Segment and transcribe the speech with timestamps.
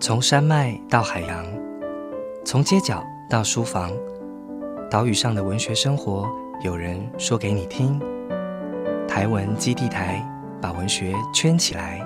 [0.00, 1.44] 从山脉到海洋，
[2.44, 3.90] 从街角到书房，
[4.88, 6.30] 岛屿上的文学生活，
[6.62, 8.00] 有人说给你听。
[9.08, 10.24] 台文基地台
[10.62, 12.00] 把文学圈起来。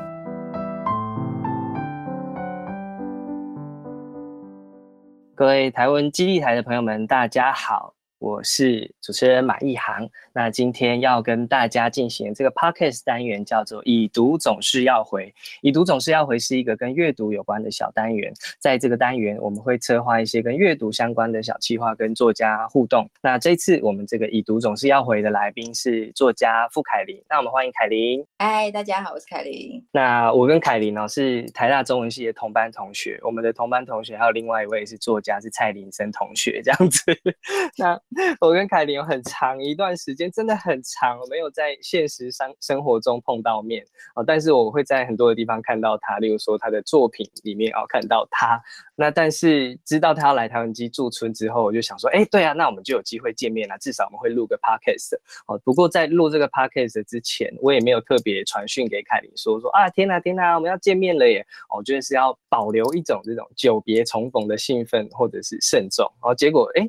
[5.34, 7.92] 各位台文基地台的朋友们，大家好。
[8.22, 15.34] 我是主持人马一航，那今天要跟大家进行这个 podcast 单元叫做“已读总是要回”。
[15.60, 23.10] 已读总是要回是一个跟阅读有关的小单元，在这个单元我们会策划一些跟阅读相关的小计划，跟作家互动。
[23.20, 28.24] 那这次我们这个“已读总是要回”的来宾是作家傅凯琳，那我们欢迎凯琳。
[28.38, 29.84] 嗨，大家好，我是凯琳。
[29.90, 37.02] 那我跟凯琳呢是台大中文系的同班同学，我们的同班同学还有另外一位是作家，是蔡林森同学，这样子。
[37.76, 38.00] 那
[38.40, 43.84] 我跟凯琳有很长一段时间，真的很长，没有在现实生生活中碰到面
[44.14, 44.22] 啊。
[44.26, 48.60] 但是我会在很多的地方看到他，例如说他的作品里面哦看到他。
[48.94, 55.58] 那但是知道他要来台湾基驻村之后，我就想说，哎，对啊，那我们就有机会见面了，至少我们会录个 podcast 哦。
[55.64, 61.44] 不过在录这个 podcast 之前，我也没有特别传讯给凯琳说说啊，天哪天哪，我们要见面了耶！
[61.74, 66.34] 我觉得是要保留一种这种久别重逢的兴奋或者是慎重哦。
[66.34, 66.86] 结果哎。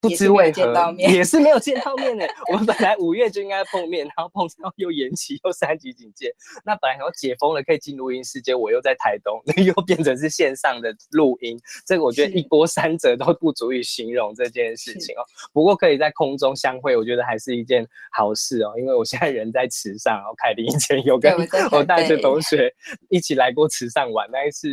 [0.00, 2.26] 不知为何，也是没有见 到面的。
[2.50, 6.34] 我们本来五月就应该碰面，然后碰到又延期，又三级警戒。
[6.64, 11.60] 那本来要解封了，可以进录音室，结果我又在台东，那 又变成是线上的录音。
[11.86, 15.22] 这个我觉得一波三折都不足以形容这件事情哦。
[15.52, 18.72] 不过可以在空中相会，我觉得还是一件好事哦。
[18.78, 21.36] 因为我现在人在池上，然后凯琳以前有跟
[21.72, 22.72] 我大学同学
[23.10, 24.68] 一起来过池上玩，那一次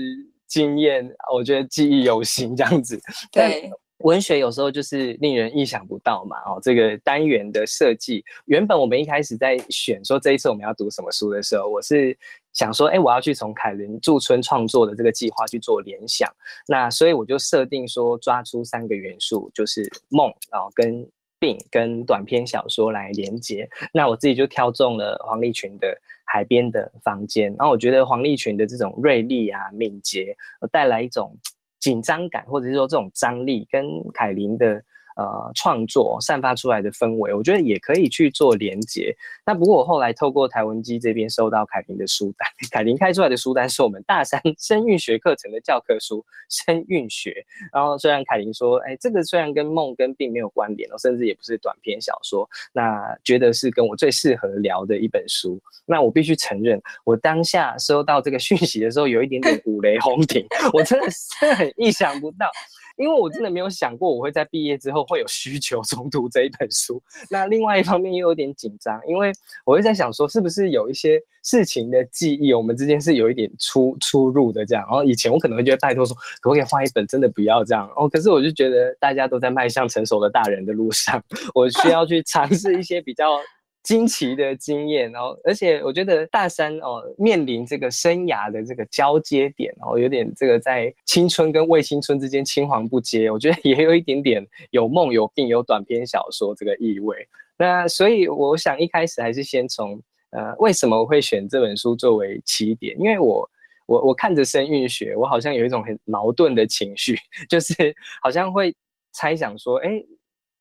[0.47, 2.97] 经验，我觉得记忆犹新，这样子。
[3.31, 3.69] 对。
[3.99, 12.15] 文学有时候就是令人意想不到嘛，哦，这个单元的设计，原本我们一开始在选说这一次我们要读什么书的时候，我是
[12.53, 16.31] 想说，哎，我要去从凯伦驻村创作的这个计划去做联想，
[16.67, 21.03] 那所以我就设定说抓出三个元素，就是梦啊，跟
[21.39, 30.37] 病跟短篇小说来连接，那我自己就挑中了黄立群的海边的房间，然后我觉得黄立群的这种锐利啊、敏捷，
[30.71, 31.35] 带来一种。
[31.79, 34.83] 紧张感，或者是说这种张力，跟凯琳的。
[35.17, 39.11] 呃，创作散发出来的氛围，我觉得也可以去做连接。
[39.43, 46.19] 那不过我后来透过台文基这边收到凯琳的书单，凯琳开出来的书单是我们大三生韵学课程的教科书
[46.49, 47.31] 《生韵学》。
[47.73, 55.59] 然后虽然凯琳说，哎，这个虽然跟梦跟并没有关联，甚至也不是短篇小说，那觉得是跟我最适合聊的一本书。
[55.87, 62.47] 那我必须承认，我当下收到这个讯息的时候，有一点点五雷轰顶，我真的是很意想不到。
[62.97, 67.01] 因为我真的没有想过我会在毕业之后会有需求重读这一本书。
[67.29, 69.31] 那另外一方面又有点紧张，因为
[69.65, 74.83] 我会在想说，是不是有一些事情的记忆，我们之间是有一点出出入的这样。
[74.89, 77.05] 然后以前我可能会觉得拜托说，可不可以换一本？
[77.07, 78.09] 真的不要这样哦。
[78.09, 83.39] 可是我就觉得大家都在迈向成熟的大人的路上， 我需要去尝试一些比较。
[83.87, 97.15] 惊奇的经验，然后而且我觉得大三哦，面临这个生涯的这个交接点，然后有点这个在青春跟未青春之间青黄不接，我觉得也有一点点有梦有病有短篇小说这个意味。
[97.57, 99.97] 那所以我想一开始还是先从
[100.31, 102.93] 呃，为什么我会选这本书作为起点？
[102.99, 103.49] 因为我
[103.85, 107.17] 我我看着声韵学，我好像有一种很矛盾的情绪，
[107.47, 108.75] 就是好像会
[109.13, 110.03] 猜想说，哎。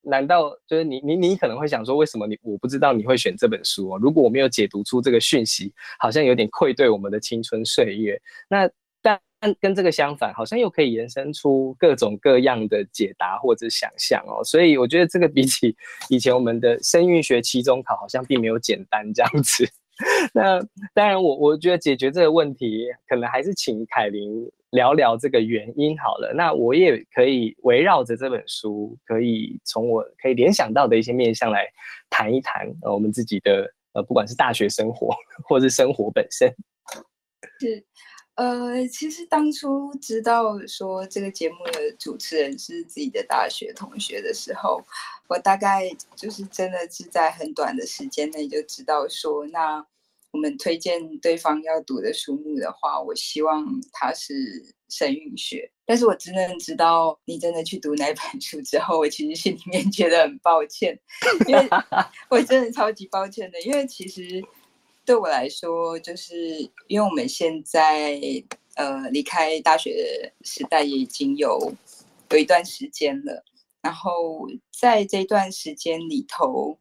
[0.09, 3.99] 难道就是你你你可能会想说，为什么你我不知道你会选这本书哦？
[4.01, 8.21] 如果我没有解读出这个讯息，好像有点愧对我们的青春岁月。
[8.49, 8.71] 那
[9.03, 9.21] 但
[9.61, 14.43] 跟这个相反，好像又可以延伸出各种各样的解答或者想象哦。
[14.43, 15.77] 所以我觉得这个比起
[16.09, 19.69] 以前我们的声韵学期中考，好像并没有简单这样子。
[20.35, 20.61] 那
[20.95, 24.51] 当然，我我觉得解决这个问题，可能还是请凯琳。
[24.71, 31.67] 聊聊这个原因好了，那我也可以围绕着这本书，可以从我可以联想到的一些面向来
[32.11, 35.15] 谈一谈呃我们自己的呃不管是大学生活
[35.49, 36.53] 或是生活本身。
[37.61, 37.83] 是，
[38.37, 44.83] 呃，其实当初知道说这个节目的主持人是自己的大学同学的时候，
[45.29, 49.85] 我大概就是真的是在很短的时间内就知道说那。
[50.33, 54.35] 我们推荐对方要读的书目的话，我希望他是
[54.87, 55.71] 神韵学。
[55.87, 60.99] 但是我真的知道你真的去读那本书之后，我其实心里面觉得很抱歉，
[61.49, 61.69] 因为
[62.29, 63.59] 我真的超级抱歉的。
[63.63, 64.45] 因为其实
[65.07, 68.21] 对我来说，就是因为我们现在
[68.75, 71.73] 呃离开大学时代也已经有
[72.31, 73.43] 有一段时间了，
[73.81, 74.47] 然后
[74.79, 76.79] 在这段时间里头。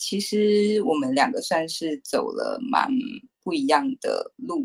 [0.00, 2.88] 其实我们两个算是走了蛮
[3.42, 4.64] 不一样的路，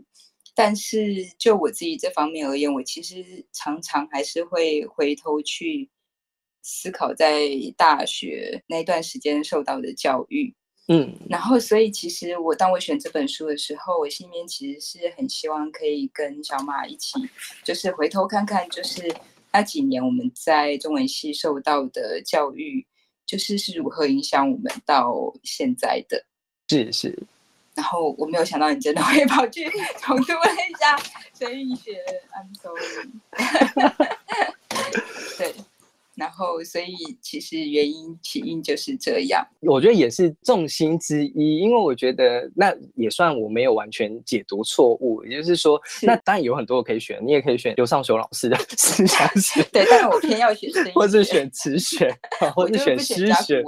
[0.54, 5.90] 但是就我自己这方面而言，我其实常常还是会回头去
[6.62, 10.54] 思考在大学那段时间受到的教育。
[10.88, 17.18] 嗯，然后，所以其实我当我选这本书的时候，我心里面其实是很希望可以跟小马一起，
[17.64, 19.10] 就是回头看看，就是
[19.54, 22.86] 那几年我们在中文系受到的教育，
[23.26, 26.26] 就是是如何影响我们到现在的。
[26.68, 27.18] 是是。
[27.76, 29.68] 然后我没有想到你真的会跑去
[30.00, 30.96] 重读了一下
[31.34, 31.98] 声韵学
[32.34, 33.10] ，I'm sorry。
[35.40, 35.56] 对。
[36.16, 39.46] 然后，所以其实原因起因就是这样。
[39.62, 45.24] 我觉得也是重心之一，因为我觉得那也算我没有完全解读错误。
[45.26, 52.16] 也就是说，那当然有很多可以选，你也可以选刘尚雄老师的思想史，对，但是我偏要选， 或是选词选，
[52.56, 53.64] 或是选诗选，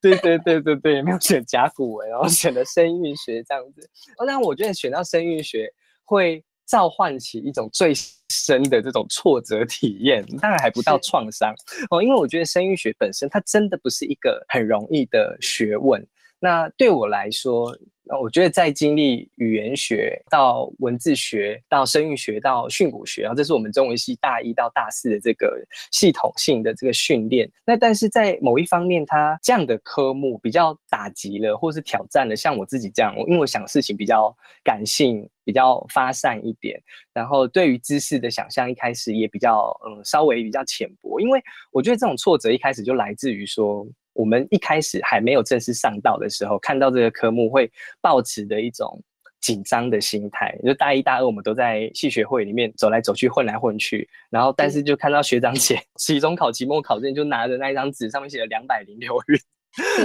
[0.00, 3.88] 对对对对对，没有选甲骨文，然后选了声韵学这样子。
[4.18, 5.72] 哦，但我觉得选到声韵学
[6.04, 6.42] 会。
[6.66, 7.92] 召唤起一种最
[8.28, 11.54] 深的这种挫折体验，当然还不到创伤
[11.90, 16.04] 哦，因为我觉得声韵学本身它真的不是一个很容易的学问。
[16.46, 17.76] 那对我来说，
[18.22, 25.60] 我觉得在经历语言学到文字学到声韵学到训诂学，然后这是我们中文系大一到大四的这个
[25.90, 27.50] 系统性的这个训练。
[27.66, 34.32] 那但是在某一方面，它这样的科目比较打击了，或是挑战了，像我自己这样，因为我想事情比较
[34.62, 35.28] 感性。
[35.46, 36.76] 比较发散一点，
[37.14, 41.40] 然后对于知识的想象一开始也比较嗯稍微比较浅薄，因为
[41.70, 43.86] 我觉得这种挫折一开始就来自于说
[44.16, 47.70] 我们一开始还没有正式上道的时候，看到这个科目会
[48.00, 49.00] 抱持的一种
[49.40, 50.58] 紧张的心态。
[50.64, 59.38] 就大一、大二我们都在系学会里面走来走去、混来混去，然后但是就看到学长姐 期中考、期末考之前就拿着那一张纸，上面写了两百零六日。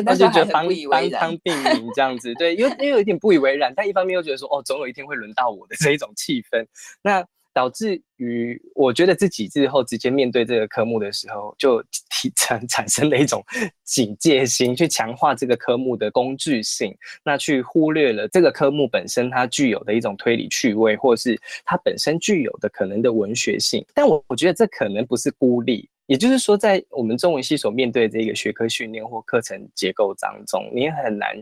[0.04, 6.66] 那就觉得当当当病名这样子，对，因为因为有一点不以为然，但一方面又觉得说，哦，总有一天会轮到我的这一种气氛，
[7.02, 11.84] 那导致于我觉得自己之后直接面对这个科目的时候，就
[12.36, 13.44] 产产生了一种
[13.84, 25.90] 警戒心，去强化这个科目的工具性，那去忽略了这个科目本身它具有的一种推理趣味，或是它本身具有的可能的文学性，但我我觉得这可能不是孤立。
[26.08, 31.36] 也就是说，在我们中文系所面对这个学科训练或课程结构当中，你很难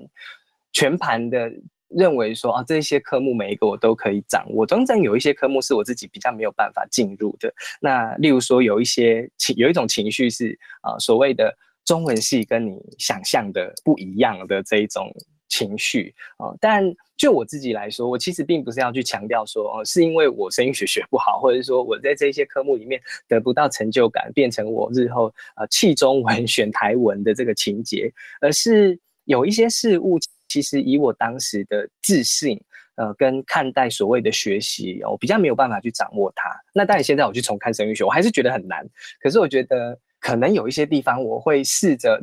[0.72, 1.52] 全盘的
[1.90, 4.66] 认为说啊，这些科目每一个我都可以掌握。
[4.66, 7.54] 当然，有一些科目是我自己比较没有办法进入的。
[7.82, 11.56] 那例如说，有一些情有一种情绪是啊，所谓的
[11.86, 15.12] 中文系跟你想象的不一样的这一种
[15.48, 16.96] 情绪啊，但。
[17.20, 22.98] 就我自己来说，我其实并不是要去强调说，哦，是因为我声音学学不好，或者是说我在这些科目里面
[23.28, 25.26] 得不到成就感，变成我日后
[25.58, 28.10] 呃弃中文选台文的这个情节，
[28.40, 30.18] 而是有一些事物，
[30.50, 32.60] 其实以我当时的自信，
[32.96, 36.50] 呃，跟看待所谓的学习，我比较没有办法去掌握它。
[36.74, 38.86] 那当然，现在我去重看声韵学，我还是觉得很难。
[39.22, 42.22] 可是我觉得可能有一些地方，我会试着，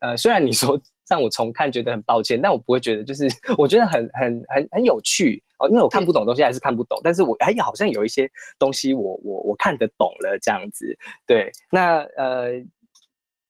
[0.00, 0.80] 呃，虽然你说。
[1.08, 8.28] 让我重看觉得很抱歉，但我不会觉得，就是 我觉得很很很很有趣哦，因为我看不懂东西还是看不懂，但是我哎好像有一些
[8.58, 12.54] 东西我我我看得懂了这样子，对，那呃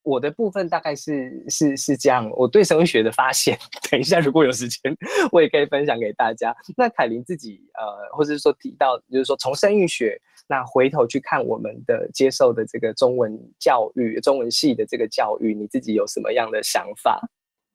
[0.06, 3.58] 我的部分大概是是是这样，我对声学的发现，
[3.90, 4.96] 等一下如果有时间
[5.32, 6.54] 我也可以分享给大家。
[6.76, 10.18] 那凯琳自己呃，或者是说提到，就是说从声韵学。
[10.48, 17.20] 那回头去看我们的接受的这个中文教育、中文系的这个教育，你自己有什么样的想法？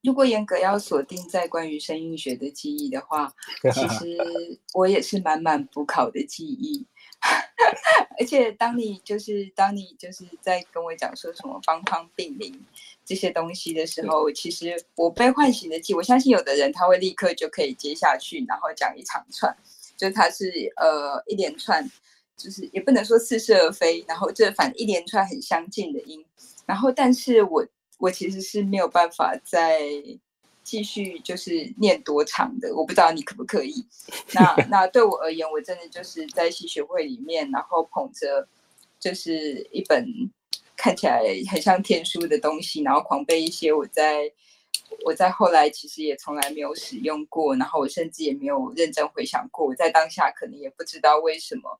[0.02, 3.30] 如果严格要锁定在关于声韵学的记忆的话，
[3.74, 4.18] 其实
[4.74, 6.88] 我也是满满补考的记忆。
[8.20, 12.66] 而且当你就是当你就是在跟我讲说什么方方病名
[13.06, 19.56] 这些东西的时候，其实我被唤醒的记，我相信有的人他会立刻就可以接下去，然后讲一长串，
[19.96, 21.90] 就他是呃一连串，
[22.36, 26.26] 就是也不能说似是而非，然后这反正一连串很相近的音，
[26.66, 27.66] 然后但是我。
[28.04, 29.80] 我其实是没有办法再
[30.64, 33.86] 继续就是念多长的，我不知道你可不可以。
[34.34, 38.48] 那 那对我而言，我真的就是在戏学会里面，然后捧着
[39.00, 40.06] 就是一本
[40.76, 44.32] 看起来很像天书的东西，然后狂背一些我在
[45.06, 51.80] 我在后来其实也从来没有使用过，然后我甚至也没有认真回想过，我在当下可能也不知道为什么。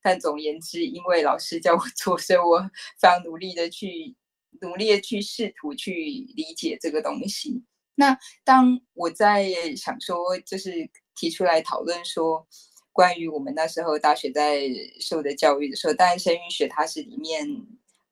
[0.00, 2.60] 但总言之，因为老师叫我做，所以我
[2.98, 4.14] 非常努力的去。
[4.60, 5.92] 努力的去试图去
[6.36, 7.62] 理解这个东西。
[7.94, 10.70] 那当我在想说，就是
[11.14, 12.46] 提出来讨论说，
[12.92, 14.62] 关于我们那时候大学在
[15.00, 17.46] 受的教育的时候，当然声韵学它是里面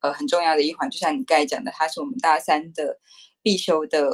[0.01, 2.99] 呃很重要的一环，就像你刚才讲的，它是我们大三的
[3.43, 4.11] 必修的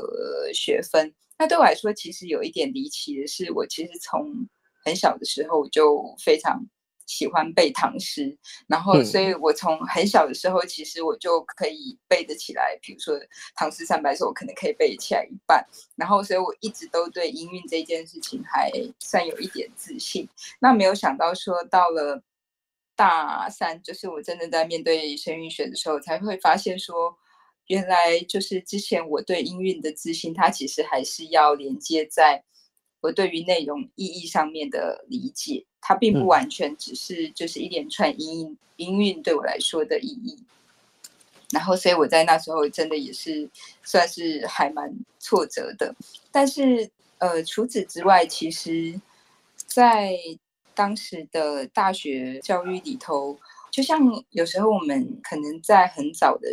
[0.54, 1.14] 学分。
[1.38, 4.48] 那对我来说，其实有一点离奇的是，我其实从
[4.84, 6.64] 很小的时候就非常
[7.06, 8.36] 喜欢背唐诗，
[8.66, 12.78] 然后所以我从很小的时候，其实我就可以背得起来。
[12.82, 13.18] 比如说
[13.54, 15.66] 唐诗三百首，我可能可以背起来一半。
[15.94, 20.28] 然后，所以我一直都对音韵这件事情还算有一点自信。
[20.58, 22.22] 那没有想到说到了
[22.94, 27.16] 大三，就是我真的在面对声韵学的时候，才会发现说。
[27.68, 32.44] 原来就是之前我对音韵的自信，它其实还是要连接在
[33.06, 40.36] 我对于内容意义上面的理解，它并不完全只是就是一连串音音韵对我来说的意义。
[41.52, 43.48] 然后，所以我在那时候真的也是
[43.84, 45.94] 算是还蛮挫折的。
[46.32, 49.00] 但是，呃，除此之外，其实，
[49.54, 50.18] 在
[50.74, 53.38] 当时的大学教育里头。
[53.76, 56.48] 就像有时候我们可能在很早的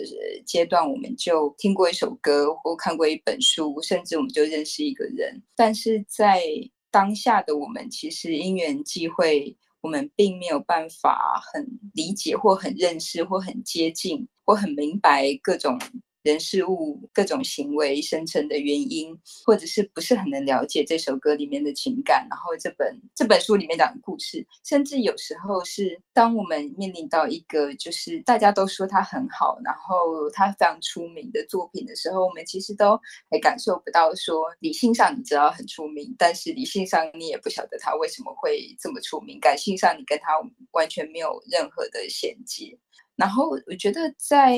[0.45, 5.41] 阶段，我们就听过一首歌或看过一本书，甚至我们就认识一个人。
[5.55, 6.43] 但是在
[6.91, 15.79] 当下的我们，其实因缘际会，我们并没有办法很理解或很认识或很接近或很明白各种。
[16.23, 19.15] 人事物各种行为生成的原因，
[19.45, 32.97] 或者是不是很能了解这首歌里面的情感，然后这本这本书里面讲的故事，甚至有时候是当我们面临到一个就是大家都说他很好，然后他非常出名的作品的时候，我们其实都
[33.29, 40.27] 还感受不到说理性上你知道很出名，但是理性上你也不晓得他为什么会这么出名，感性上你跟他
[40.71, 42.79] 完全没有任何的衔接。
[43.17, 44.57] 然后我觉得在。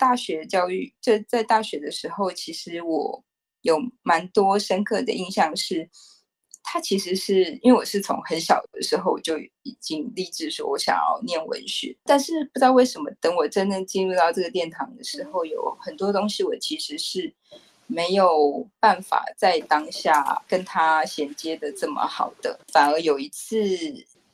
[0.00, 3.22] 大学教育，就在大学的时候，其实我
[3.60, 5.90] 有蛮多深刻的印象，是
[6.62, 17.34] 他其实是因为我是从很小的时候就已经立志说我想要念文学，但是不知道为什么，等我真正进入到这个殿堂的时候，有很多东西我其实是
[17.86, 23.66] 没有办法在当下跟他衔接的这么好的，反而有一次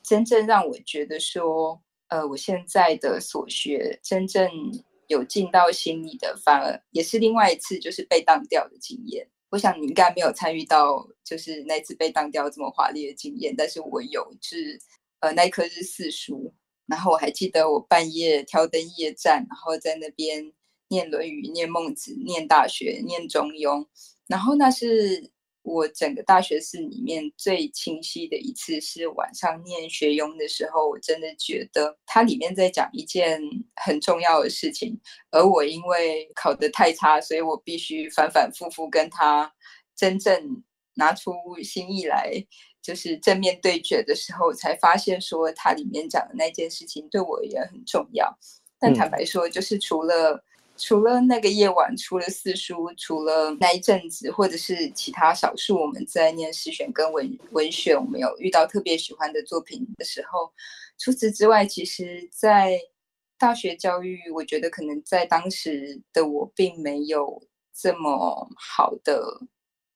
[0.01, 4.49] 真正让我觉得说，呃，我现在的所学真正。
[5.09, 9.29] 有进到心里的，反而也是另外一次就是被当掉的经验。
[9.51, 14.79] 我想你应该没有参与到，就是那次被当掉这么华丽的经验，但是我有，是
[15.21, 16.53] 呃那一科是四书，
[16.87, 20.53] 然后我还记得我半夜挑灯夜战，然后在那边
[20.89, 23.81] 念《论语》、念《孟子》、念《大学》、念《中庸》，
[24.27, 25.31] 然后那是。
[25.67, 33.43] 我整个大学四里面最清晰的一次是晚上念学庸的时候，我真的觉得它里面在讲一件
[33.75, 34.97] 很重要的事情，
[35.33, 39.53] 而我因为考得太差，所以我必须反反复复跟他
[39.97, 40.63] 真正
[40.95, 42.33] 拿出心意来，
[42.81, 48.39] 就是正面对决的时候，才发现说它里面讲的那件事情对我也很重要。
[48.79, 50.45] 但坦白说，就是除了。
[50.79, 60.53] 除了那个夜晚，除了四书，除了那一阵子，或者是其他少数我们在念诗选跟文文选，我们有遇到特别喜欢的作品的时候，
[60.99, 62.79] 除此之外，其实，在
[63.39, 67.43] 大学教育，我觉得可能在当时的我，并没有
[67.75, 69.41] 这么好的，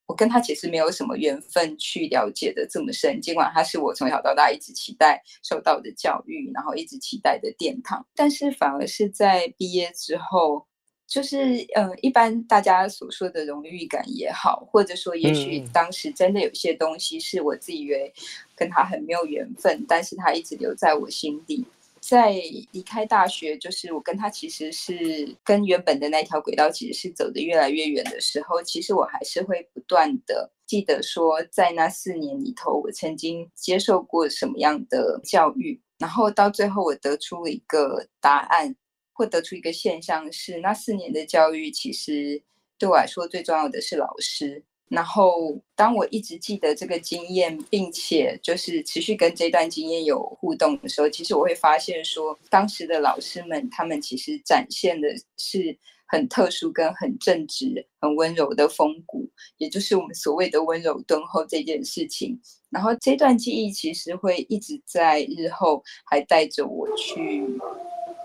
[0.07, 3.21] 我跟他其实没有什么缘分去了解的这么深。
[3.21, 10.67] 尽管他是我从小到大一直期待受到的教育，然后一直期待的殿堂，但是反而是在毕业之后。
[11.11, 18.15] 就是，呃，一般大家所说的荣誉感也好，或者说，也许当时真的有些东西是我自己以为
[18.55, 21.67] 跟他很没有缘分，但是他一直留在我心底。
[21.99, 22.33] 在
[22.71, 38.77] 离开大学，就是我跟他其实是跟原本的那条轨道其实是走得越来越远的时候，其实我还是会不断的记得说，在那四年里头，我曾经接受过什么样的教育，然后到最后我得出了一个答案。
[39.21, 42.41] 会得出一个现象是，那四年的教育其实
[42.79, 44.63] 对我来说最重要的是老师。
[44.89, 62.41] 然后，当我一直记得这个经验，并且就是持续跟这段经验有互动的时候，其实我会发现说，当时的老师们他们其实展现的是很特殊、跟很正直、很温柔的风骨，也就是我们所谓的温柔敦厚这件事情。
[62.71, 67.45] 然后，这段记忆其实会一直在日后还带着我去。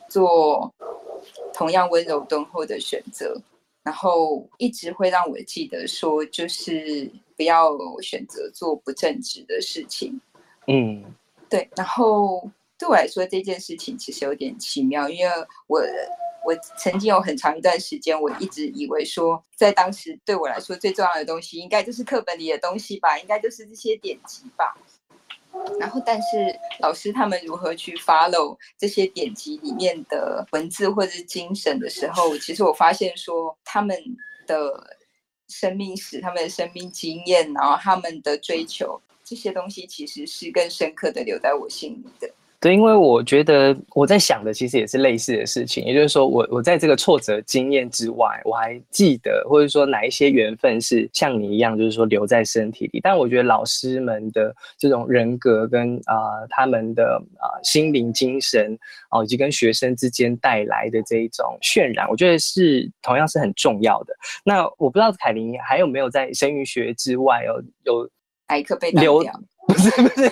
[0.07, 0.71] 做
[1.55, 3.41] 同样温柔敦厚的选择，
[3.81, 7.71] 然后一直会让我记得说，就是不要
[8.01, 10.19] 选择做不正直的事情。
[10.67, 11.01] 嗯，
[11.49, 11.69] 对。
[11.77, 15.31] 然后对我来说，这件事情其实有点奇妙，因为
[15.67, 15.81] 我
[16.45, 24.75] 我曾经有很长一段时间，我一直以为说，在当时对我来说最重要的东西，应该就是课本里的东西吧，应该就是这些典籍吧。
[25.79, 33.97] 然后，但是老师他们如何去 follow 这些典籍里面的文字或者是精神的时候，其实我发现说他们
[34.47, 34.97] 的
[35.47, 42.31] 生命史、他们的生命经验，然后他们的追求，这些东西其实是更深刻的留在我心里的。
[42.65, 52.99] 对，因为我觉得我在想的其实也是类似的事情，也就是说，我我在这个挫折经验之外，我还记得，或者说哪一些缘分是像你一样，就是说留在身体里。
[53.03, 58.75] 但我觉得老师们的这种人格跟啊他们的啊心灵精神
[59.11, 64.15] 哦，以及跟学生之间带来的这一种渲染，我觉得是同样是很重要的。
[64.43, 68.09] 那我不知道凯琳还有没有在声韵学之外哦有
[68.49, 69.39] 哪一课被留掉？
[69.67, 70.29] 不 是不是，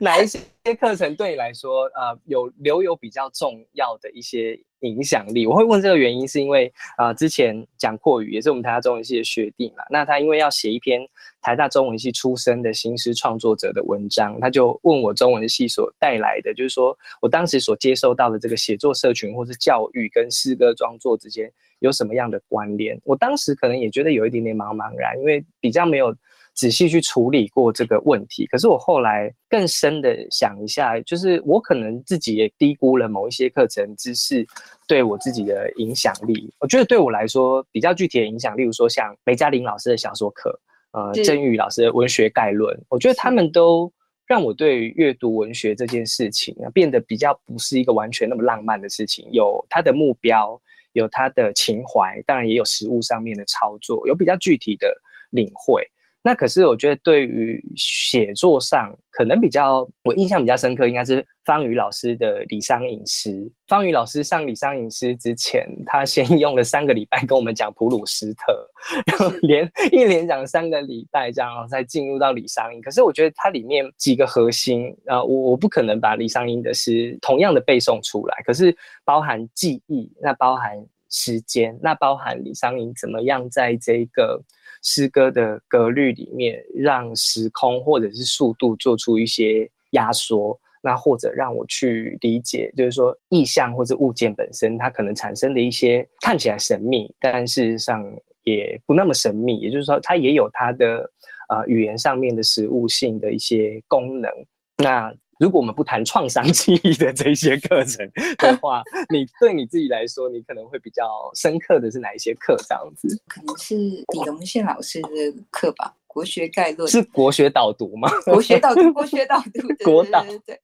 [0.00, 0.40] 哪一些
[0.78, 5.46] 课程对你来说，呃，有留有比较重要的一些影响力？
[5.46, 11.00] 我会问这个原因，是因为啊，之前讲阔语也是我们台大中文系的学弟嘛，那他因为要写一篇
[11.40, 23.00] 台大中文系出身的新诗创作者的文章，他就问我中文系所带来的，就是说我当时所接收到的这个写作社群或是教育跟诗歌创作之间有什么样的关联？
[23.04, 26.14] 我当时可能也觉得有一点点茫茫然，因为比较没有。
[26.56, 34.44] 仔细去处理过这个问题，可是我后来更深的想一下，就是我可能自己也低估了某一些课程知识
[34.88, 36.50] 对我自己的影响力。
[36.58, 40.58] 我觉得对我来说比较具体的影响，例如说像梅嘉玲老师的小说课，
[40.92, 43.92] 呃，郑宇老师的文学概论，我觉得他们都
[44.26, 50.58] 让我对阅读文学这件事情啊变得比较不是一个完全那么浪漫的事情，有它的目标，
[50.94, 54.90] 有它的情怀，当然也有实物上面的操作，有比较具体的
[55.28, 55.86] 领会。
[56.26, 63.48] 那可是我觉得对于写作上可能比较我印象比较深刻，应该是方宇老师的李商隐诗。
[63.68, 68.68] 方宇老师上李商隐诗之前，他先用了三个礼拜跟我们讲普鲁斯特，
[69.06, 72.82] 然后连一连讲三个礼拜这样，才进入到李商隐。
[72.82, 84.42] 可是我觉得它里面几个核心啊，我我不可能把李商隐的诗同样的背诵出来，可是包含记忆，那包含时间，那包含李商隐怎么样在这个。
[84.88, 98.00] 诗歌的格律里面，让时空或者是速度做出一些压缩，那或者让我去理解，就是说意象或者物件本身，它可能产生的一些看起来神秘，但事实上
[98.44, 99.58] 也不那么神秘。
[99.58, 101.10] 也就是说，它也有它的
[101.48, 104.30] 呃语言上面的实物性的一些功能。
[104.78, 112.56] 那如果我们不谈创伤记忆的这些课程的话，你对你自己来说，你可能会比较深刻的是哪一些课？
[112.66, 115.08] 这样子，可能是李荣宪老师的
[115.50, 118.08] 课吧，《国学概论》是国学导读吗？
[118.24, 120.58] 国学导读，国学导读，国导对。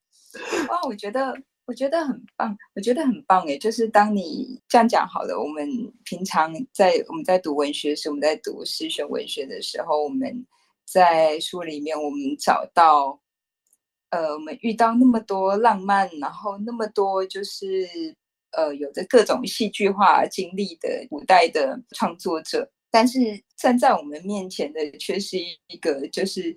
[0.70, 3.58] 哇，我觉得我觉得很棒，我觉得很棒哎！
[3.58, 5.68] 就是当你这样讲好了，我们
[6.04, 10.46] 平常在我们在读文学时，我们在读诗选文学的时候，我们
[10.86, 13.18] 在书里面我们找到。
[14.12, 17.88] 呃，我们遇到那么多浪漫，然后那么多就是
[18.50, 23.18] 呃，有着各种戏剧化经历的古代的创作者，但是
[23.56, 26.54] 站在我们面前的却是一个就是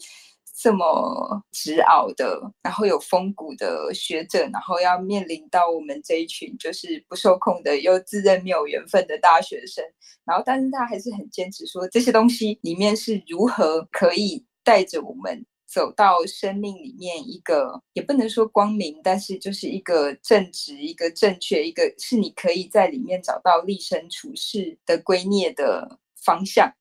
[0.53, 9.81] 这么执拗的，然后有风骨的学者，然后要面临到我们这一群就是不受控的又自认没有缘分的大学生，
[10.25, 15.45] 然后但是他还是很坚持说这些东西里面是如何可以带着我们。
[15.65, 26.71] 走到生命里面一个也不能说光明，但是就是一个正直、一个正确、一个是你可以在里面找到立身处世的归臬的方向。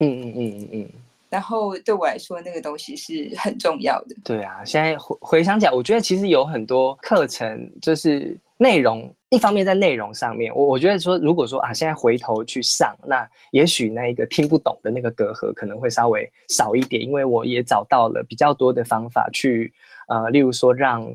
[0.00, 0.90] 嗯嗯嗯嗯嗯。
[1.30, 4.14] 然后对我来说，那个东西是很重要的。
[4.24, 9.14] 对啊，现在回回想起来，我觉得其实有很多课程就是内容。
[9.30, 19.72] 一方面在内容上面，我我觉得说，如果说啊，现在回头去上，那也许那一个听不懂的那个隔阂可能会稍微少一点，因为我也找到了比较多的方法去，
[20.06, 21.12] 呃，例如说让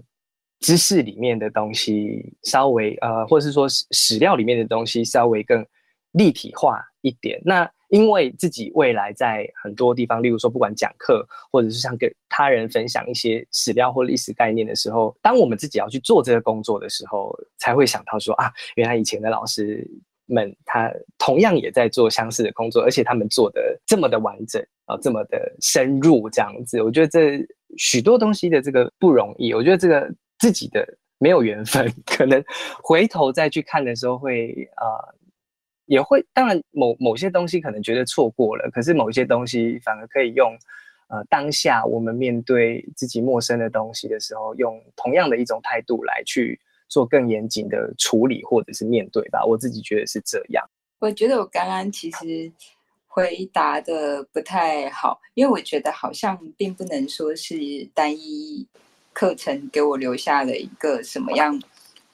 [0.60, 5.66] 知识里面的东西稍微呃，或者是说史史料里面的东西稍微更
[6.12, 7.42] 立体化一点。
[7.46, 19.86] 那因为自己未来在很多地方，例如说不管讲课，或者是像跟他人分享一些史料或历史概念的时候，当我们自己要去做这个工作的时候，才会想到说啊，原来以前的老师
[20.28, 26.82] 们他同样也在做相似的工作，而且他们做的这么的完整啊，这么的深入这样子。
[26.84, 27.44] 我觉得这
[27.78, 32.44] 许多东西的这个不容易，我觉得这个自己的没有缘分， 可能
[32.84, 35.18] 回头再去看的时候会啊。
[35.90, 40.56] 也会，当然某某些东西可能觉得错过了，可是某一些东西反而可以用，
[41.08, 49.44] 呃，当下我们面对自己陌生的东西的时候，用同样的一种态度来去做更严谨的处理或者是面对吧。
[49.44, 50.64] 我自己觉得是这样。
[51.00, 52.52] 我觉得我刚刚其实
[53.08, 57.56] 回答的不太好，因为我觉得好像并不能说是
[57.96, 58.68] 单一
[59.12, 61.60] 课程给我留下了一个什么样。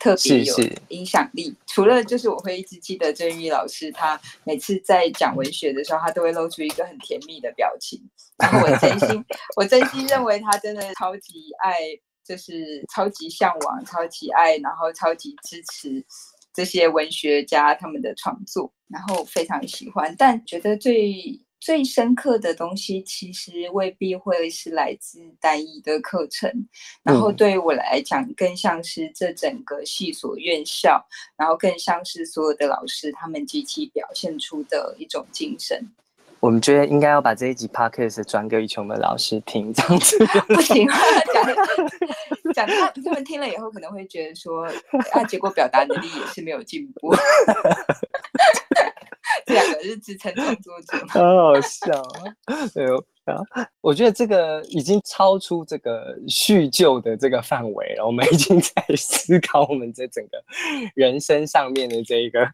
[0.05, 0.55] 特别有
[0.89, 1.55] 影响力。
[1.65, 7.99] 除了就是我会一直记得郑玉老师，他每次在讲文学的时候，他都会露出一个很甜蜜的表情。
[8.37, 9.25] 然后我真心，
[9.57, 11.79] 我真心认为他真的超级爱，
[12.23, 16.05] 就是超级向往、超级爱，然后超级支持
[16.53, 20.13] 这些文学家他们的创作，然后非常喜欢。
[20.19, 26.47] 但觉得最最深刻的东西，其实未必会是来自单一的课程，
[27.01, 31.04] 然后对于我来讲，更像是这整个系所院校，
[31.36, 35.89] 然后更像是所有的老师他们集体表现出的一种精神。
[36.39, 40.88] 我们觉得应该要把这一集 podcast 转给琼的老师听，这样子 不行，
[41.34, 41.43] 讲
[42.54, 44.67] 讲他他们听了以后可能会觉得说，
[45.13, 47.12] 啊，结果表达能力也是没有进步。
[49.45, 52.01] 这两个是支撑创作者， 好好笑
[52.45, 52.67] 啊！
[52.73, 52.86] 对
[53.25, 53.41] 啊，
[53.81, 58.05] 我觉得这个已经超出这个叙旧的这个范围了。
[58.05, 60.43] 我们已经在思考我们这整个
[60.95, 62.47] 人生上面的这一个。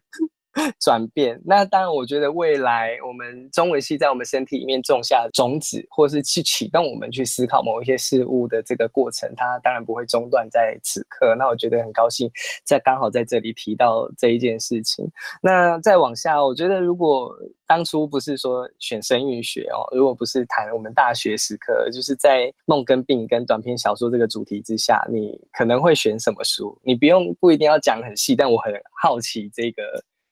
[0.80, 11.34] 转变，那当然，我觉得未来我们中文系在我们身体里面种下种子，或是去启动我们去思考某一些事物的这个过程，它当然不会中断在此刻。
[11.38, 12.30] 那我觉得很高兴，
[12.64, 15.08] 在刚好在这里提到这一件事情。
[15.40, 17.34] 那再往下，我觉得如果
[17.66, 26.78] 当初不是说选声韵学哦，如果不是谈我们大学时刻，就是在梦跟病跟短篇小说这个主题之下，你可能会选什么书？
[26.84, 28.70] 你不用不一定要讲很细，但我很
[29.02, 29.82] 好奇这个。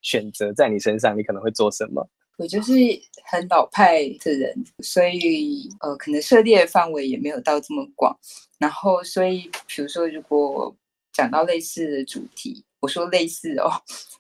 [0.03, 2.09] 选择在你身上，你可能会做什么？
[2.39, 2.73] 我就是
[3.27, 8.19] 很老派的人，所以呃，可能涉猎范围也没有到这么广。
[8.59, 10.75] 然后，所以比如说，如果
[11.13, 13.71] 讲到类似的主题，我说类似哦，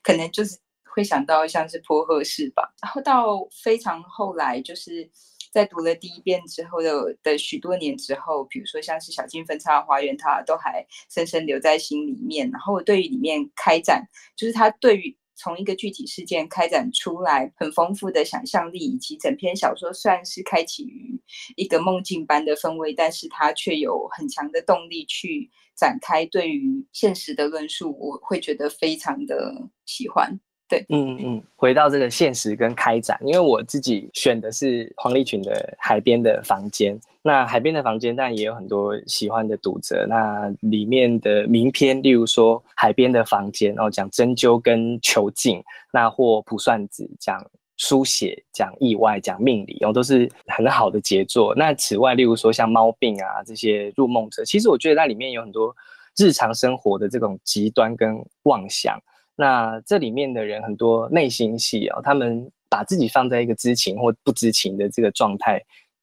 [0.02, 0.58] 可能就是
[0.94, 2.74] 会想到像是颇鹤式吧。
[2.82, 5.08] 然后到非常后来，就是
[5.50, 12.50] 在读了第一遍之后的的许多年之后，比如说像是小径分叉花园，它都还深深留在心里面。
[12.50, 21.18] 然后对于里面开展，就是它对于从一个具体事件开展出来很丰富的想象力，以及整篇小说算是开启于
[21.56, 30.38] 一个梦境般的氛围，但是它却有很强的动力去展开对于现实的论述，我会觉得非常的喜欢。
[30.70, 36.96] 对，嗯嗯，回到这个现实跟开展，因为我自己选的是黄立群的《海边的房间》。
[37.22, 40.06] 那《海边的房间》当然也有很多喜欢的读者。
[40.08, 45.60] 那里面的名篇，例如说《海边的房间》，然后讲针灸跟囚禁，
[45.92, 47.44] 那或卜算子讲
[47.76, 51.52] 书写、讲意外、讲命理，然后都是很好的杰作。
[51.56, 55.74] 那此外，例如说像猫病啊这些入梦者，其实我觉得在里面有很多
[56.16, 58.96] 日常生活的这种极端跟妄想。
[59.40, 65.58] 那这里面的人很多内心戏啊，他们把自己放在一个知情或不知情的这个状态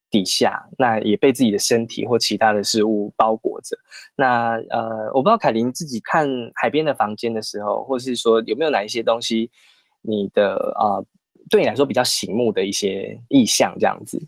[0.09, 3.77] 底下，那也被自己的身体或其他的事物包裹着。
[4.15, 9.51] 那呃，我不知道凯琳自己看海边的房间的时候，或是说有没有哪一些东西，
[10.01, 10.97] 你的啊，
[11.47, 14.19] 对你来说比较醒目的一些意象这样子。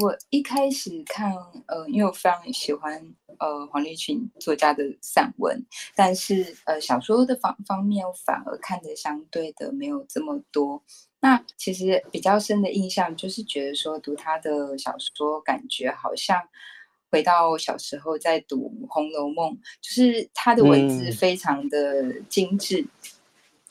[0.00, 1.34] 我一开始看，
[1.66, 3.02] 呃，因为我非常喜欢
[3.38, 5.60] 呃黄立群作家的散文，
[5.96, 10.80] 但是呃小说的方方面我反而看的相对的没有这么多。
[11.18, 16.40] 那其实比较深的印象就是觉得说读他的小说，感觉好像
[17.10, 22.86] 回到小时候在读《红楼梦》，就是他的文字非常的精致。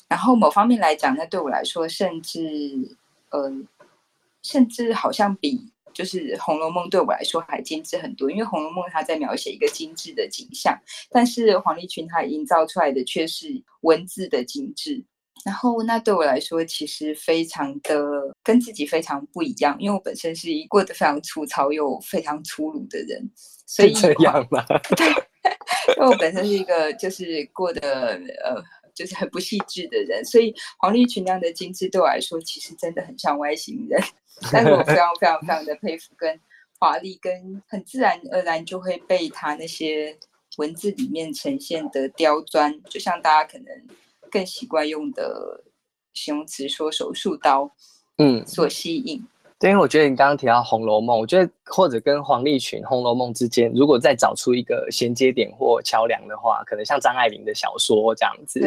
[0.09, 2.97] 然后某方面来讲，那对我来说，甚至
[3.29, 3.49] 呃，
[4.41, 5.71] 甚至好像比。
[5.97, 10.79] 就是《红楼梦》对我来说还精致很多，因为《红楼梦》它在描写一个精致的景象，
[11.09, 13.47] 但是黄立群他营造出来的却是
[13.81, 15.03] 文字的精致。
[15.43, 23.27] 然后那对我来说其实非常的跟自己非常不一样，因为我本身是一过得非常粗糙又非常粗鲁的人，
[23.65, 24.63] 所以这样吗？
[24.95, 25.07] 对，
[25.97, 28.61] 因为我本身是一个就是过得呃
[28.93, 33.99] 就是很不细致的人，所以黄立群那样的精致对我来说其实真的很像外星人。
[34.53, 36.39] 但是我非常非常非常的佩服，跟
[36.79, 40.15] 华丽，跟很自然而然就会被他那些
[40.57, 43.65] 文字里面呈现的刁钻，就像大家可能
[44.29, 45.63] 更习惯用的
[46.13, 47.71] 形容词说手术刀，
[48.19, 49.25] 嗯，所吸引。
[49.59, 58.61] 对，因为我觉得你刚刚提到《红楼梦》，我觉得或者跟黄立群《红楼梦》之间，如果再找出一个衔接点或桥梁的话，可能像张爱玲的小说这样子，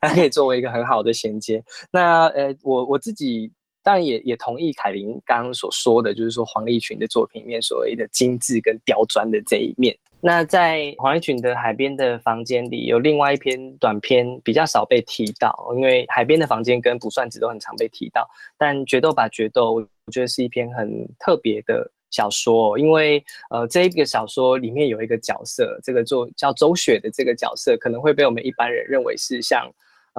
[0.00, 1.62] 它可以作为一个很好的衔接。
[1.90, 3.52] 那呃，我我自己。
[3.90, 9.92] 当然也也同意凯琳刚刚所说的，就是说黄立群的作品里面所谓的精致跟刁钻的这一面。
[10.20, 29.68] 那在黄立群的《海边的房间》里，有另外一篇短篇比较少被提到，因为《海边的房间》跟《卜算子》都很常被提到，但《决斗吧决斗》我觉得是一篇很特别的小说，因为呃这一个小说里面有一个角色，这个做叫周雪的这个角色，可能会被我们一般人认为是像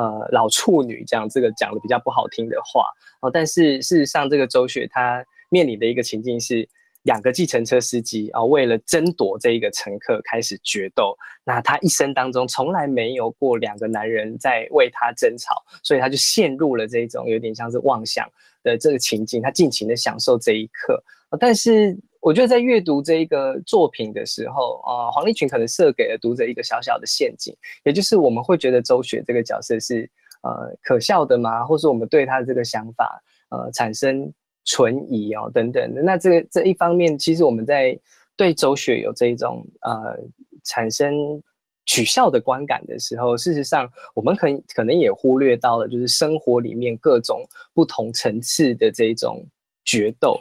[0.02, 2.86] 呃老处女这样，这个讲的比较不好听的话
[3.22, 3.30] 哦。
[3.32, 6.68] 但是事实上，这个周雪她面临的一个情境是。
[7.04, 11.18] 两个计程车司机啊，为了争夺这一个乘客开始决斗。
[11.44, 18.30] 那他一生当中从来没有过两个男人在为他争吵，所以他就陷入了这种有点像是妄想
[18.62, 21.04] 的这个情境，他尽情的享受这一刻。
[21.40, 30.10] 但是我觉得在阅读这一个作品的时候啊，黄立群可能设给了读者一个小小的陷阱，也就是我们会觉得周雪这个角色是
[30.44, 31.64] 呃可笑的吗？
[31.66, 34.32] 或是我们对他的这个想法呃产生？
[34.64, 36.04] 存疑哦，等等的。
[36.04, 38.00] 那这这一方面，其实我们在
[38.38, 40.16] 对周雪有这一种呃
[40.64, 41.42] 产生
[41.88, 49.44] 取笑的观感的时候，事实上我们可可能也忽略到了，就是生活里面各种不同层次的这种
[49.84, 50.40] 决斗。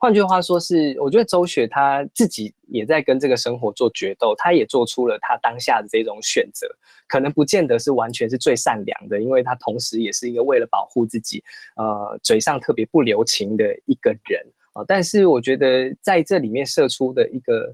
[0.00, 6.66] 换句话说，是我觉得周雪她自己也在跟这个生活做决斗，她也做出了她当下的这种选择，
[7.06, 11.44] 可能不见得是完全是最善良的，因为她同时也是一个为了保护自己，
[11.76, 14.82] 呃，嘴上特别不留情的一个人啊。
[14.88, 17.70] 但是我觉得在这里面射出的一个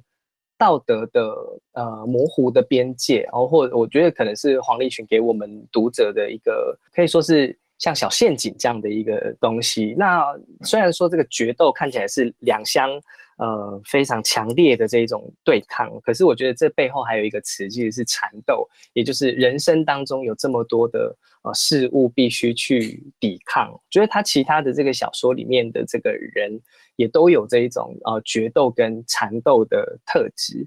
[0.59, 1.33] 道德的
[1.75, 7.57] 呃模糊的边界，然后或我觉得可能是黄立群给我们读者的一个可以说是。
[7.79, 10.25] 像小陷阱这样的一个东西，那
[10.63, 12.91] 虽然说这个决斗看起来是两相
[13.39, 23.71] 呃非常强烈的这一种对抗，可是我觉得这背后还有一个词，其实是缠斗，也就是人生当中有这么多的呃事物必须去抵抗。
[23.91, 26.59] 觉得他其他的这个小说里面的这个人
[26.97, 30.67] 也都有这一种呃决斗跟缠斗的特质。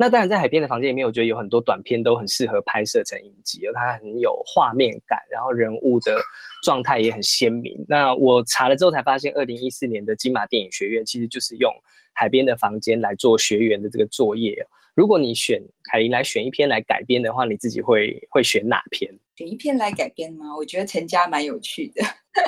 [0.00, 6.22] 那当然，在海边的房间里面，我觉得有很多短片都很适合拍摄成影集，它很有画面感，然后人物的
[6.62, 7.84] 状态也很鲜明。
[7.88, 11.68] 那我查了之后才发现，二零一四年的金马电影学院其实就是用
[12.12, 14.64] 海边的房间来做学员的这个作业。
[14.94, 19.12] 如果你选凯琳来选一篇来改编的话，你自己会会选哪篇？
[19.34, 20.56] 选一篇来改编吗？
[20.56, 22.04] 我觉得陈家蛮有趣的。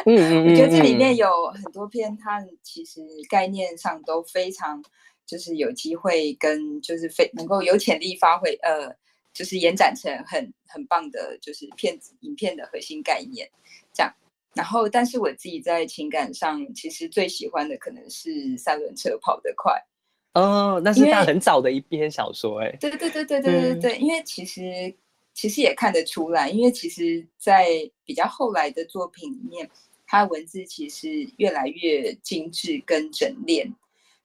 [0.07, 4.81] 嗯嗯 我觉得这里面有很多篇，它其实概念上都非常。
[5.31, 8.93] 就是有机会跟就是非能够有潜力发挥呃
[9.33, 13.49] 就是延展成很很棒的就是片子影片的核心概念
[13.95, 14.13] 这样。
[14.55, 19.81] 然后但是我自己在情感上其实最喜欢的可能是三轮车跑得快
[20.35, 24.93] 哦那是他很早的一篇小说哎对对对对对对对因为其实
[25.33, 27.69] 其实也看得出来因为其实在
[28.05, 29.71] 比较后来的作品里面
[30.09, 33.73] 他文字其实越来越精致跟整练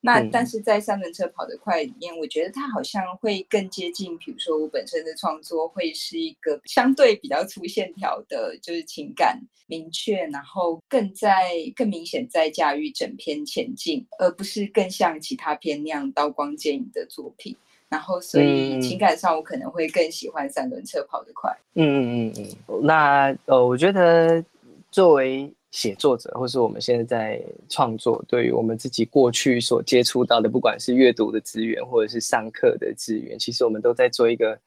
[0.06, 17.56] 那但是在三轮车跑得快里面，我觉得它好像会更接近，比如说我本身的创作会是一个相对比较粗线条的，就是情感明确，然后更在更明显在驾驭整篇前进，而不是更像其他篇那样刀光剑影的作品。
[17.90, 21.52] 然后所以情感上我可能会更喜欢三轮车跑得快。
[21.74, 24.44] 嗯嗯嗯嗯，那呃，我觉得
[24.92, 25.52] 作为。
[25.76, 34.58] 写作者，或是我们现在在创作，对于我们自己过去所接触到的，不管是阅读的资源，或者是上课的资源，其实我们都在做一个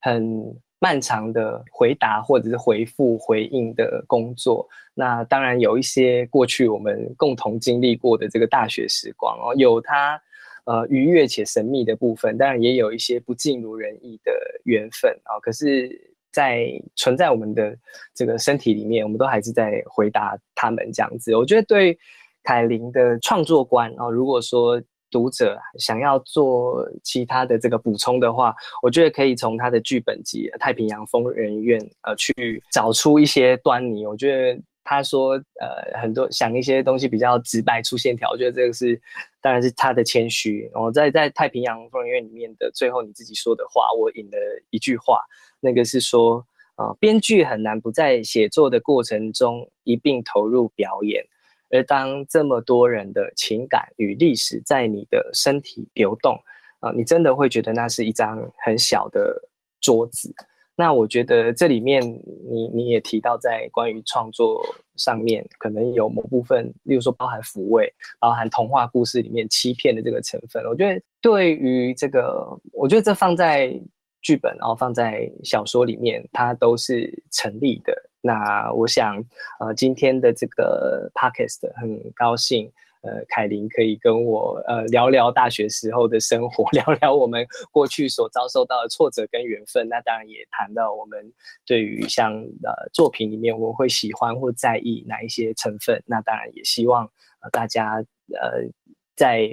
[0.00, 4.64] 很漫长的回答，或者是回复、回应的工作。
[4.94, 10.22] 那当然有一些过去我们共同经历过的这个大学时光哦，有它
[10.66, 15.40] 呃愉悦且神秘的部分，当然也有一些不尽如人意的缘分啊。
[15.40, 16.11] 可是。
[16.32, 16.66] 在
[16.96, 17.76] 存在我们的
[18.14, 21.36] 这个身体里面，我们都还是在回答他们这样子。
[21.36, 21.98] 我觉得对
[22.42, 34.06] 凯琳的创作观啊，如果说读者想要做其他的这个补充的话，我觉得可以从他的剧本集《太平洋疯人院》呃去找出一些端倪。
[34.06, 39.00] 我觉得他说呃很多想一些东西比较直白粗线条，我觉得这个是
[39.40, 40.70] 当然是他的谦虚。
[40.74, 44.38] 我在在《太平洋疯人院》里面的最后你自己说的话，我引了
[44.70, 45.20] 一句话。
[45.60, 51.24] 那个是说，啊，编剧很难不在写作的过程中一并投入表演，
[51.70, 56.36] 而当这么多人的情感与历史在你的身体流动，
[56.80, 59.48] 啊，你真的会觉得那是一张很小的
[59.80, 60.34] 桌子。
[60.74, 62.02] 那我觉得这里面，
[62.50, 64.62] 你你也提到在关于创作
[64.96, 70.64] 上面，可能有某部分，例如说包含抚慰，包含童话故事里面欺骗的这个成分。
[70.64, 73.80] 我觉得对于这个，我觉得这放在。
[74.24, 77.92] 剧本，然后放在小说里面，它都是成立的。
[78.20, 79.16] 那我想，
[79.58, 82.70] 呃，今天的这个 podcast 很高兴，
[83.02, 89.88] 呃，凯琳可以跟我呃聊聊大学时候的生活， 聊聊我们过去所遭受到的挫折跟缘分。
[89.88, 91.32] 那当然也谈到我们
[91.66, 96.02] 对于像呃作品里面我们会喜欢或在意哪一些成分。
[96.06, 97.04] 那当然也希望
[97.42, 97.96] 呃大家
[98.32, 98.66] 呃
[99.14, 99.48] 在。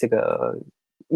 [0.00, 0.56] 这个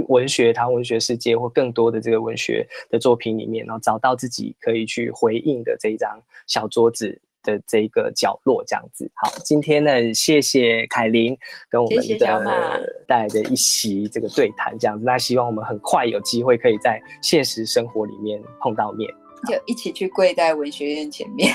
[0.08, 7.22] 文学、谈文学世界或更多的这个文学的作品里面，然后找到自己可以去回应的这一张小桌子。
[7.42, 9.32] 的这个角落，这样子好。
[9.44, 11.36] 今天呢，谢谢凯琳
[11.68, 15.04] 跟我们的带来的一席这个对谈，这样子。
[15.04, 19.10] 那希望我们很快有机会可以在现实生活里面碰到面，
[19.48, 21.54] 就一起去跪在文学院前面，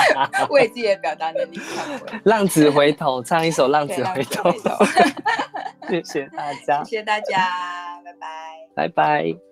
[0.50, 1.58] 为自己的表达能力。
[2.24, 4.50] 浪子回头，唱一首《浪子回头》。
[5.88, 7.48] 谢谢大家，谢谢大家，
[8.04, 8.28] 拜拜，
[8.74, 9.51] 拜拜。